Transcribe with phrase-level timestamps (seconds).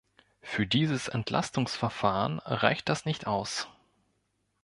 [0.41, 3.67] Für dieses Entlastungsverfahren reicht das nicht aus.